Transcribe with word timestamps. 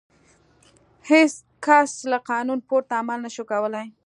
هېڅ 1.09 1.33
کس 1.65 1.91
له 2.11 2.17
قانون 2.31 2.59
پورته 2.67 2.93
عمل 3.01 3.19
نه 3.25 3.29
شوای 3.35 3.49
کولای. 3.51 3.87